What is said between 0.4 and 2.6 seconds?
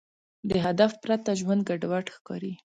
د هدف پرته ژوند ګډوډ ښکاري.